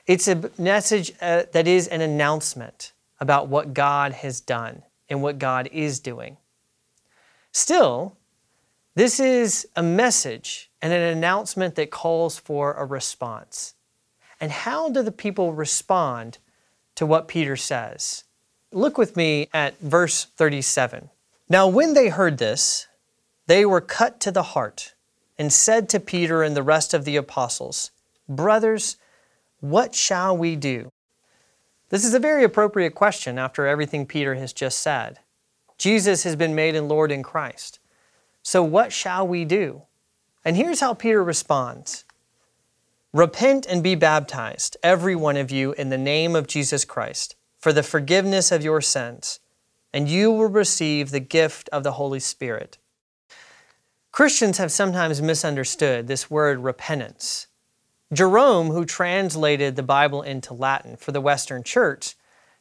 It's 0.07 0.29
a 0.29 0.49
message 0.57 1.11
uh, 1.19 1.43
that 1.51 1.67
is 1.67 1.89
an 1.89 1.99
announcement 1.99 2.93
about 3.19 3.47
what 3.47 3.73
God 3.73 4.13
has 4.13 4.39
done 4.39 4.83
and 5.09 5.21
what 5.21 5.39
God 5.39 5.69
is 5.71 5.99
doing. 5.99 6.37
Still, 7.51 8.15
this 8.95 9.19
is 9.19 9.67
a 9.75 9.83
message 9.83 10.69
and 10.81 10.93
an 10.93 11.01
announcement 11.01 11.75
that 11.75 11.91
calls 11.91 12.37
for 12.37 12.73
a 12.73 12.85
response. 12.85 13.75
And 14.39 14.51
how 14.51 14.89
do 14.89 15.01
the 15.01 15.11
people 15.11 15.53
respond 15.53 16.37
to 16.95 17.05
what 17.05 17.27
Peter 17.27 17.55
says? 17.55 18.23
Look 18.71 18.97
with 18.97 19.17
me 19.17 19.49
at 19.53 19.79
verse 19.79 20.25
37. 20.35 21.09
Now, 21.49 21.67
when 21.67 21.93
they 21.93 22.09
heard 22.09 22.37
this, 22.37 22.87
they 23.47 23.65
were 23.65 23.81
cut 23.81 24.19
to 24.21 24.31
the 24.31 24.43
heart 24.43 24.93
and 25.37 25.51
said 25.51 25.89
to 25.89 25.99
Peter 25.99 26.43
and 26.43 26.55
the 26.55 26.63
rest 26.63 26.93
of 26.93 27.05
the 27.05 27.15
apostles, 27.15 27.91
Brothers, 28.27 28.97
what 29.59 29.95
shall 29.95 30.37
we 30.37 30.55
do? 30.55 30.91
This 31.89 32.05
is 32.05 32.13
a 32.13 32.19
very 32.19 32.43
appropriate 32.43 32.93
question 32.95 33.39
after 33.39 33.67
everything 33.67 34.05
Peter 34.05 34.35
has 34.35 34.53
just 34.53 34.79
said. 34.79 35.19
Jesus 35.77 36.23
has 36.23 36.35
been 36.35 36.53
made 36.53 36.75
in 36.75 36.87
Lord 36.87 37.11
in 37.11 37.23
Christ. 37.23 37.79
So, 38.43 38.63
what 38.63 38.93
shall 38.93 39.27
we 39.27 39.43
do? 39.45 39.83
And 40.45 40.55
here's 40.55 40.79
how 40.79 40.93
Peter 40.93 41.23
responds 41.23 42.05
Repent 43.11 43.65
and 43.65 43.81
be 43.81 43.95
baptized, 43.95 44.77
every 44.83 45.15
one 45.15 45.35
of 45.35 45.49
you, 45.49 45.73
in 45.73 45.89
the 45.89 45.97
name 45.97 46.35
of 46.35 46.45
Jesus 46.45 46.85
Christ, 46.85 47.35
for 47.57 47.73
the 47.73 47.81
forgiveness 47.81 48.51
of 48.51 48.63
your 48.63 48.81
sins, 48.81 49.39
and 49.91 50.07
you 50.07 50.31
will 50.31 50.47
receive 50.47 51.09
the 51.09 51.19
gift 51.19 51.69
of 51.69 51.83
the 51.83 51.93
Holy 51.93 52.19
Spirit. 52.19 52.77
Christians 54.11 54.59
have 54.59 54.71
sometimes 54.71 55.21
misunderstood 55.23 56.07
this 56.07 56.29
word 56.29 56.59
repentance. 56.59 57.47
Jerome, 58.11 58.67
who 58.67 58.85
translated 58.85 59.75
the 59.75 59.83
Bible 59.83 60.21
into 60.21 60.53
Latin 60.53 60.97
for 60.97 61.11
the 61.11 61.21
Western 61.21 61.63
Church, 61.63 62.15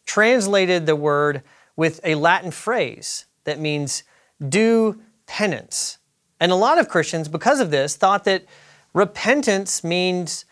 translated 0.04 0.86
the 0.86 0.96
word 0.96 1.42
with 1.76 2.00
a 2.04 2.14
Latin 2.16 2.50
phrase 2.50 3.26
that 3.44 3.58
means 3.58 4.02
do 4.46 5.00
penance. 5.26 5.98
And 6.40 6.52
a 6.52 6.56
lot 6.56 6.78
of 6.78 6.88
Christians, 6.88 7.28
because 7.28 7.60
of 7.60 7.70
this, 7.70 7.96
thought 7.96 8.24
that 8.24 8.44
repentance 8.92 9.82
means 9.82 10.44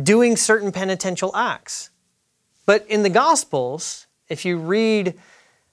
doing 0.00 0.36
certain 0.36 0.72
penitential 0.72 1.34
acts. 1.34 1.90
But 2.66 2.86
in 2.88 3.02
the 3.02 3.10
Gospels, 3.10 4.06
if 4.28 4.44
you 4.44 4.58
read 4.58 5.18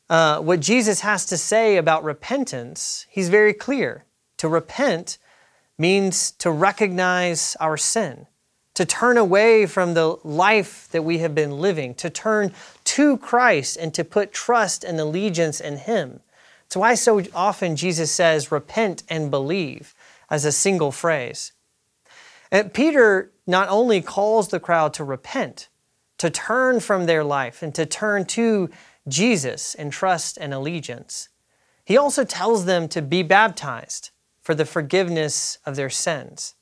uh, 0.10 0.40
what 0.40 0.60
Jesus 0.60 1.02
has 1.02 1.26
to 1.28 1.38
say 1.38 1.78
about 1.78 2.04
repentance, 2.04 3.06
he's 3.10 3.30
very 3.30 3.54
clear. 3.54 4.06
To 4.38 4.48
repent 4.48 5.18
means 5.78 6.32
to 6.32 6.52
recognize 6.52 7.56
our 7.60 7.78
sin, 7.78 8.28
to 8.74 8.86
turn 8.86 9.18
away 9.18 9.66
from 9.66 9.94
the 9.94 10.18
life 10.24 10.88
that 10.92 11.04
we 11.04 11.20
have 11.20 11.36
been 11.36 11.60
living, 11.60 11.94
to 11.96 12.10
turn 12.10 12.54
to 12.86 13.18
Christ 13.18 13.78
and 13.78 13.94
to 13.94 14.04
put 14.04 14.34
trust 14.34 14.84
and 14.84 15.00
allegiance 15.00 15.60
in 15.60 15.78
Him. 15.78 16.22
That's 16.64 16.76
why 16.76 16.96
so 16.96 17.22
often 17.36 17.76
Jesus 17.76 18.12
says, 18.12 18.52
repent 18.52 19.04
and 19.10 19.30
believe 19.30 19.94
as 20.30 20.46
a 20.46 20.52
single 20.52 20.92
phrase. 20.92 21.52
And 22.52 22.74
Peter 22.74 23.32
not 23.46 23.70
only 23.70 24.02
calls 24.02 24.48
the 24.48 24.60
crowd 24.60 24.94
to 24.96 25.04
repent, 25.04 25.70
to 26.18 26.30
turn 26.30 26.80
from 26.80 27.06
their 27.06 27.24
life 27.24 27.62
and 27.62 27.76
to 27.76 27.86
turn 27.86 28.26
to 28.26 28.70
Jesus 29.08 29.76
in 29.76 29.92
trust 29.92 30.38
and 30.38 30.54
allegiance, 30.54 31.30
he 31.86 31.98
also 31.98 32.24
tells 32.24 32.66
them 32.66 32.88
to 32.88 33.02
be 33.02 33.24
baptized 33.24 34.12
for 34.42 34.56
the 34.56 34.66
forgiveness 34.66 35.58
of 35.66 35.76
their 35.76 35.90
sins. 35.90 36.56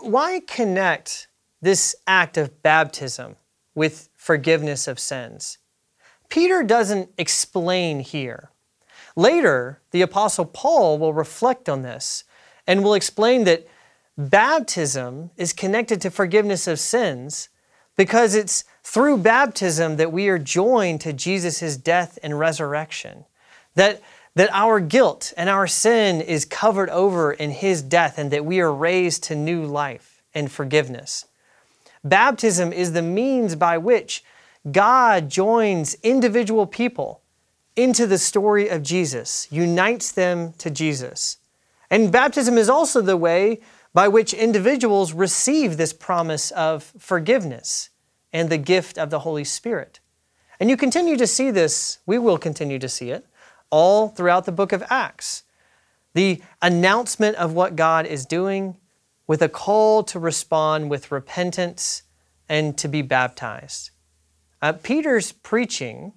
Why 0.00 0.40
connect 0.46 1.28
this 1.60 1.94
act 2.06 2.36
of 2.36 2.62
baptism 2.62 3.36
with 3.74 4.08
forgiveness 4.14 4.86
of 4.86 4.98
sins? 4.98 5.58
Peter 6.28 6.62
doesn't 6.62 7.10
explain 7.18 8.00
here. 8.00 8.50
Later, 9.16 9.80
the 9.90 10.02
Apostle 10.02 10.46
Paul 10.46 10.98
will 10.98 11.12
reflect 11.12 11.68
on 11.68 11.82
this 11.82 12.24
and 12.66 12.82
will 12.82 12.94
explain 12.94 13.44
that 13.44 13.66
baptism 14.16 15.30
is 15.36 15.52
connected 15.52 16.00
to 16.00 16.10
forgiveness 16.10 16.66
of 16.66 16.78
sins 16.78 17.48
because 17.96 18.34
it's 18.34 18.64
through 18.82 19.18
baptism 19.18 19.96
that 19.96 20.12
we 20.12 20.28
are 20.28 20.38
joined 20.38 21.00
to 21.02 21.12
Jesus' 21.12 21.76
death 21.76 22.18
and 22.22 22.38
resurrection. 22.38 23.24
That 23.74 24.00
that 24.34 24.50
our 24.52 24.80
guilt 24.80 25.32
and 25.36 25.50
our 25.50 25.66
sin 25.66 26.20
is 26.20 26.44
covered 26.44 26.88
over 26.90 27.32
in 27.32 27.50
His 27.50 27.82
death 27.82 28.18
and 28.18 28.30
that 28.30 28.44
we 28.44 28.60
are 28.60 28.72
raised 28.72 29.24
to 29.24 29.34
new 29.34 29.64
life 29.64 30.22
and 30.34 30.50
forgiveness. 30.50 31.26
Baptism 32.04 32.72
is 32.72 32.92
the 32.92 33.02
means 33.02 33.54
by 33.54 33.78
which 33.78 34.24
God 34.70 35.28
joins 35.28 35.94
individual 36.02 36.66
people 36.66 37.20
into 37.76 38.06
the 38.06 38.18
story 38.18 38.68
of 38.68 38.82
Jesus, 38.82 39.48
unites 39.50 40.12
them 40.12 40.52
to 40.54 40.70
Jesus. 40.70 41.38
And 41.90 42.12
baptism 42.12 42.58
is 42.58 42.68
also 42.68 43.00
the 43.00 43.16
way 43.16 43.60
by 43.92 44.08
which 44.08 44.32
individuals 44.32 45.12
receive 45.12 45.76
this 45.76 45.92
promise 45.92 46.50
of 46.52 46.84
forgiveness 46.98 47.90
and 48.32 48.48
the 48.48 48.58
gift 48.58 48.98
of 48.98 49.10
the 49.10 49.20
Holy 49.20 49.44
Spirit. 49.44 50.00
And 50.58 50.70
you 50.70 50.76
continue 50.76 51.16
to 51.16 51.26
see 51.26 51.50
this, 51.50 51.98
we 52.06 52.18
will 52.18 52.38
continue 52.38 52.78
to 52.78 52.88
see 52.88 53.10
it 53.10 53.26
all 53.72 54.08
throughout 54.08 54.44
the 54.44 54.52
book 54.52 54.70
of 54.70 54.84
Acts. 54.88 55.42
The 56.14 56.40
announcement 56.60 57.36
of 57.36 57.54
what 57.54 57.74
God 57.74 58.06
is 58.06 58.26
doing 58.26 58.76
with 59.26 59.42
a 59.42 59.48
call 59.48 60.04
to 60.04 60.20
respond 60.20 60.90
with 60.90 61.10
repentance 61.10 62.02
and 62.48 62.76
to 62.76 62.86
be 62.86 63.02
baptized. 63.02 63.90
Uh, 64.60 64.74
Peter's 64.74 65.32
preaching 65.32 66.12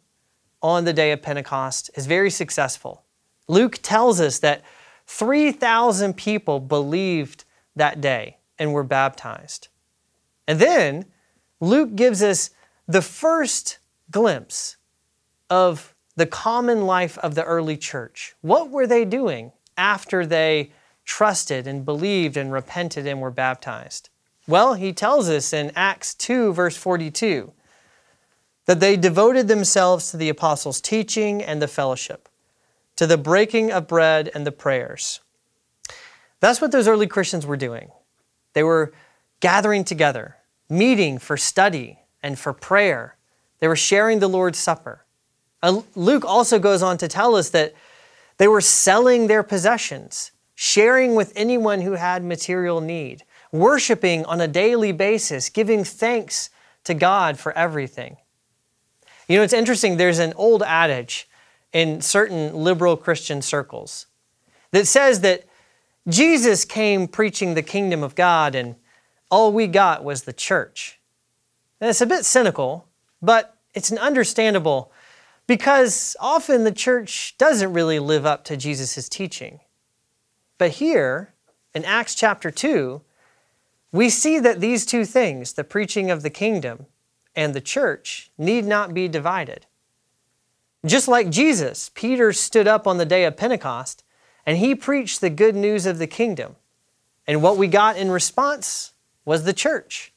on 0.61 0.83
the 0.83 0.93
day 0.93 1.11
of 1.11 1.21
Pentecost 1.21 1.89
is 1.95 2.05
very 2.05 2.29
successful. 2.29 3.05
Luke 3.47 3.79
tells 3.81 4.19
us 4.19 4.39
that 4.39 4.61
3,000 5.07 6.15
people 6.15 6.59
believed 6.59 7.45
that 7.75 8.01
day 8.01 8.37
and 8.59 8.73
were 8.73 8.83
baptized. 8.83 9.69
And 10.47 10.59
then 10.59 11.05
Luke 11.61 11.95
gives 11.95 12.21
us 12.21 12.49
the 12.87 13.01
first 13.01 13.79
glimpse 14.11 14.75
of 15.49 15.94
the 16.15 16.25
common 16.25 16.85
life 16.85 17.17
of 17.19 17.35
the 17.35 17.43
early 17.43 17.77
church. 17.77 18.35
What 18.41 18.69
were 18.69 18.87
they 18.87 19.05
doing 19.05 19.51
after 19.77 20.25
they 20.25 20.71
trusted 21.03 21.67
and 21.67 21.85
believed 21.85 22.37
and 22.37 22.51
repented 22.51 23.05
and 23.05 23.21
were 23.21 23.31
baptized? 23.31 24.09
Well, 24.47 24.75
he 24.75 24.93
tells 24.93 25.29
us 25.29 25.53
in 25.53 25.71
Acts 25.75 26.13
2, 26.13 26.53
verse 26.53 26.77
42, 26.77 27.51
that 28.65 28.79
they 28.79 28.95
devoted 28.95 29.47
themselves 29.47 30.11
to 30.11 30.17
the 30.17 30.29
apostles' 30.29 30.81
teaching 30.81 31.41
and 31.43 31.61
the 31.61 31.67
fellowship, 31.67 32.29
to 32.95 33.07
the 33.07 33.17
breaking 33.17 33.71
of 33.71 33.87
bread 33.87 34.29
and 34.33 34.45
the 34.45 34.51
prayers. 34.51 35.19
That's 36.39 36.61
what 36.61 36.71
those 36.71 36.87
early 36.87 37.07
Christians 37.07 37.45
were 37.45 37.57
doing. 37.57 37.89
They 38.53 38.63
were 38.63 38.93
gathering 39.39 39.83
together, 39.83 40.37
meeting 40.69 41.17
for 41.17 41.37
study 41.37 41.99
and 42.21 42.37
for 42.37 42.53
prayer. 42.53 43.17
They 43.59 43.67
were 43.67 43.75
sharing 43.75 44.19
the 44.19 44.29
Lord's 44.29 44.59
Supper. 44.59 45.04
Uh, 45.65 45.81
Luke 45.95 46.23
also 46.23 46.59
goes 46.59 46.83
on 46.83 46.95
to 46.99 47.07
tell 47.07 47.35
us 47.35 47.49
that 47.49 47.73
they 48.37 48.47
were 48.47 48.61
selling 48.61 49.25
their 49.25 49.41
possessions, 49.41 50.31
sharing 50.53 51.15
with 51.15 51.33
anyone 51.35 51.81
who 51.81 51.93
had 51.93 52.23
material 52.23 52.81
need, 52.81 53.23
worshiping 53.51 54.23
on 54.25 54.39
a 54.39 54.47
daily 54.47 54.91
basis, 54.91 55.49
giving 55.49 55.83
thanks 55.83 56.51
to 56.83 56.93
God 56.93 57.39
for 57.39 57.51
everything. 57.53 58.17
You 59.27 59.37
know, 59.37 59.43
it's 59.43 59.53
interesting, 59.53 59.97
there's 59.97 60.19
an 60.19 60.33
old 60.35 60.61
adage 60.61 61.27
in 61.73 61.99
certain 61.99 62.53
liberal 62.53 62.95
Christian 62.95 63.41
circles 63.41 64.05
that 64.69 64.85
says 64.85 65.21
that 65.21 65.45
Jesus 66.07 66.63
came 66.63 67.07
preaching 67.07 67.55
the 67.55 67.63
kingdom 67.63 68.03
of 68.03 68.13
God 68.13 68.53
and 68.53 68.75
all 69.31 69.51
we 69.51 69.65
got 69.65 70.03
was 70.03 70.23
the 70.23 70.33
church. 70.33 70.99
And 71.81 71.89
it's 71.89 72.01
a 72.01 72.05
bit 72.05 72.23
cynical, 72.23 72.87
but 73.19 73.57
it's 73.73 73.89
an 73.89 73.97
understandable 73.97 74.91
because 75.47 76.15
often 76.19 76.63
the 76.63 76.71
church 76.71 77.35
doesn't 77.37 77.73
really 77.73 77.99
live 77.99 78.25
up 78.25 78.43
to 78.45 78.57
Jesus' 78.57 79.07
teaching. 79.07 79.59
But 80.57 80.71
here, 80.71 81.33
in 81.73 81.85
Acts 81.85 82.15
chapter 82.15 82.49
2, 82.49 83.01
we 83.91 84.09
see 84.09 84.39
that 84.39 84.59
these 84.59 84.85
two 84.85 85.05
things, 85.05 85.53
the 85.53 85.63
preaching 85.63 86.09
of 86.09 86.23
the 86.23 86.29
kingdom 86.29 86.87
and 87.35 87.53
the 87.53 87.61
church, 87.61 88.31
need 88.37 88.65
not 88.65 88.93
be 88.93 89.07
divided. 89.07 89.65
Just 90.85 91.07
like 91.07 91.29
Jesus, 91.29 91.89
Peter 91.93 92.31
stood 92.33 92.67
up 92.67 92.87
on 92.87 92.97
the 92.97 93.05
day 93.05 93.25
of 93.25 93.37
Pentecost 93.37 94.03
and 94.45 94.57
he 94.57 94.75
preached 94.75 95.21
the 95.21 95.29
good 95.29 95.55
news 95.55 95.85
of 95.85 95.97
the 95.97 96.07
kingdom. 96.07 96.55
And 97.27 97.41
what 97.41 97.57
we 97.57 97.67
got 97.67 97.97
in 97.97 98.11
response 98.11 98.93
was 99.25 99.43
the 99.43 99.53
church. 99.53 100.13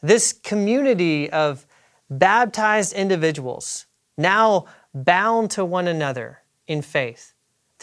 This 0.00 0.32
community 0.32 1.30
of 1.30 1.66
baptized 2.08 2.92
individuals 2.92 3.85
now 4.16 4.66
bound 4.94 5.50
to 5.52 5.64
one 5.64 5.88
another 5.88 6.42
in 6.66 6.82
faith, 6.82 7.34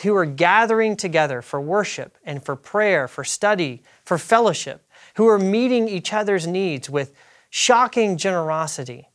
who 0.02 0.16
are 0.16 0.26
gathering 0.26 0.96
together 0.96 1.42
for 1.42 1.62
worship 1.62 2.18
and 2.24 2.44
for 2.44 2.56
prayer, 2.56 3.08
for 3.08 3.24
study, 3.24 3.84
for 4.04 4.18
fellowship, 4.18 4.86
who 5.16 5.28
are 5.28 5.40
meeting 5.40 5.88
each 5.88 6.12
other's 6.12 6.48
needs 6.48 6.90
with 6.90 7.14
shocking 7.50 8.18
generosity. 8.18 9.10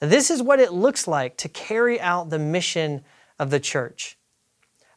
This 0.00 0.30
is 0.30 0.42
what 0.42 0.60
it 0.60 0.72
looks 0.72 1.06
like 1.06 1.36
to 1.38 1.48
carry 1.48 2.00
out 2.00 2.30
the 2.30 2.38
mission 2.38 3.02
of 3.38 3.50
the 3.50 3.60
church. 3.60 4.18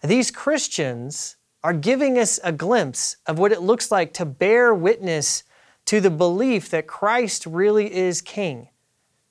These 0.04 0.32
Christians 0.32 1.38
are 1.64 1.74
giving 1.74 2.18
us 2.18 2.40
a 2.44 2.52
glimpse 2.52 3.18
of 3.28 3.38
what 3.38 3.52
it 3.52 3.62
looks 3.62 3.92
like 3.92 4.14
to 4.16 4.26
bear 4.26 4.74
witness 4.74 5.44
to 5.86 6.02
the 6.02 6.10
belief 6.10 6.70
that 6.72 6.88
Christ 6.88 7.46
really 7.46 7.94
is 7.94 8.22
King 8.22 8.70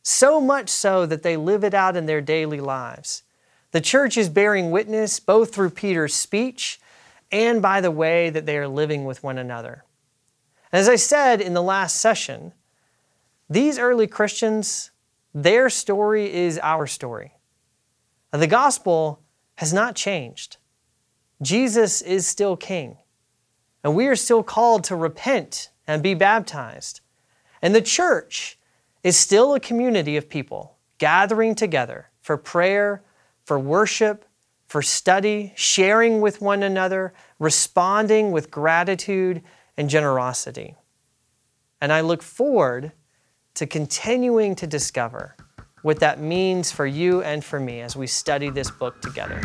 so 0.02 0.40
much 0.40 0.68
so 0.68 1.06
that 1.06 1.22
they 1.22 1.36
live 1.36 1.64
it 1.64 1.74
out 1.74 1.96
in 1.96 2.06
their 2.06 2.20
daily 2.20 2.60
lives. 2.60 3.22
The 3.72 3.80
church 3.80 4.16
is 4.16 4.28
bearing 4.28 4.70
witness 4.70 5.20
both 5.20 5.54
through 5.54 5.70
Peter's 5.70 6.14
speech 6.14 6.80
and 7.30 7.62
by 7.62 7.80
the 7.80 7.90
way 7.90 8.30
that 8.30 8.46
they 8.46 8.56
are 8.56 8.68
living 8.68 9.04
with 9.04 9.22
one 9.22 9.38
another. 9.38 9.84
As 10.72 10.88
I 10.88 10.96
said 10.96 11.40
in 11.40 11.54
the 11.54 11.62
last 11.62 11.96
session, 11.96 12.52
these 13.48 13.78
early 13.78 14.06
Christians, 14.06 14.90
Their 15.34 15.70
story 15.70 16.32
is 16.32 16.58
our 16.62 16.86
story. 16.86 17.34
The 18.30 18.46
gospel 18.46 19.20
has 19.56 19.72
not 19.72 19.96
changed. 19.96 20.56
Jesus 21.42 22.02
is 22.02 22.26
still 22.26 22.56
king, 22.56 22.98
and 23.82 23.94
we 23.94 24.06
are 24.06 24.16
still 24.16 24.42
called 24.42 24.84
to 24.84 24.96
repent 24.96 25.70
and 25.86 26.02
be 26.02 26.14
baptized. 26.14 27.00
And 27.60 27.74
the 27.74 27.82
church 27.82 28.58
is 29.02 29.16
still 29.16 29.54
a 29.54 29.60
community 29.60 30.16
of 30.16 30.28
people 30.28 30.76
gathering 30.98 31.54
together 31.54 32.10
for 32.20 32.36
prayer, 32.36 33.02
for 33.44 33.58
worship, 33.58 34.24
for 34.66 34.82
study, 34.82 35.52
sharing 35.56 36.20
with 36.20 36.40
one 36.40 36.62
another, 36.62 37.12
responding 37.38 38.30
with 38.30 38.50
gratitude 38.50 39.42
and 39.76 39.90
generosity. 39.90 40.76
And 41.80 41.92
I 41.92 42.02
look 42.02 42.22
forward 42.22 42.92
to 43.54 43.66
continuing 43.66 44.54
to 44.56 44.66
discover 44.66 45.36
what 45.82 45.98
that 46.00 46.20
means 46.20 46.70
for 46.70 46.86
you 46.86 47.22
and 47.22 47.42
for 47.42 47.58
me 47.58 47.80
as 47.80 47.96
we 47.96 48.06
study 48.06 48.50
this 48.50 48.70
book 48.70 49.00
together. 49.00 49.42